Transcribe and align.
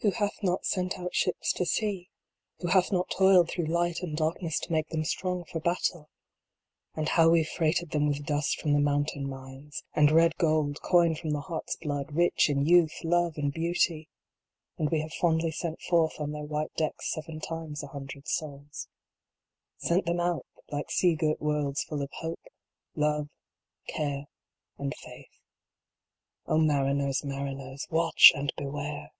th 0.00 0.14
not 0.44 0.64
sent 0.64 0.96
out 0.96 1.12
ships 1.12 1.52
to 1.52 1.66
sea? 1.66 2.08
Who 2.60 2.68
hath 2.68 2.92
not 2.92 3.10
toiled 3.10 3.50
through 3.50 3.66
light 3.66 4.00
and 4.00 4.16
dark 4.16 4.40
ness 4.40 4.60
to 4.60 4.70
make 4.70 4.90
them 4.90 5.04
strong 5.04 5.42
for 5.46 5.58
battle? 5.58 6.08
And 6.94 7.08
how 7.08 7.30
we 7.30 7.42
freighted 7.42 7.90
them 7.90 8.06
with 8.06 8.24
dust 8.24 8.60
from 8.60 8.74
the 8.74 8.78
mountain 8.78 9.28
mines! 9.28 9.82
And 9.94 10.12
red 10.12 10.36
gold, 10.36 10.80
coined 10.82 11.18
from 11.18 11.30
the 11.30 11.40
heart 11.40 11.64
s 11.66 11.74
blood, 11.82 12.12
rich 12.14 12.48
in 12.48 12.64
Youth, 12.64 12.94
Love 13.02 13.34
and 13.38 13.52
Beauty! 13.52 14.08
And 14.78 14.88
we 14.88 15.00
have 15.00 15.12
fondly 15.14 15.50
sent 15.50 15.80
forth 15.82 16.20
on 16.20 16.30
their 16.30 16.44
white 16.46 16.72
decks 16.76 17.12
seven 17.12 17.40
times 17.40 17.82
a 17.82 17.88
hundred 17.88 18.28
souls. 18.28 18.86
Sent 19.78 20.06
them 20.06 20.20
out 20.20 20.46
like 20.70 20.92
sea 20.92 21.16
girt 21.16 21.40
worlds 21.40 21.82
full 21.82 22.02
of 22.02 22.10
hope, 22.12 22.44
love, 22.94 23.28
care, 23.88 24.26
and 24.78 24.94
faith. 24.94 25.40
O 26.46 26.56
mariners, 26.56 27.24
mariners, 27.24 27.88
watch 27.90 28.30
and 28.36 28.52
beware 28.56 29.10